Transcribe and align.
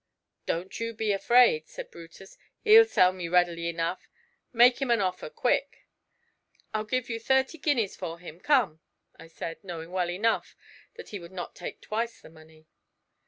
'Don't 0.47 0.79
you 0.79 0.95
be 0.95 1.11
afraid,' 1.11 1.67
said 1.67 1.91
Brutus, 1.91 2.35
'he'll 2.63 2.85
sell 2.85 3.13
me 3.13 3.27
readily 3.27 3.69
enough: 3.69 4.09
make 4.51 4.81
him 4.81 4.89
an 4.89 4.99
offer, 4.99 5.29
quick!' 5.29 5.85
'I'll 6.73 6.85
give 6.85 7.07
you 7.07 7.19
thirty 7.19 7.59
guineas 7.59 7.95
for 7.95 8.17
him, 8.17 8.39
come!' 8.39 8.81
I 9.19 9.27
said, 9.27 9.63
knowing 9.63 9.91
well 9.91 10.09
enough 10.09 10.55
that 10.95 11.09
he 11.09 11.19
would 11.19 11.31
not 11.31 11.55
take 11.55 11.81
twice 11.81 12.19
the 12.19 12.31
money. 12.31 12.65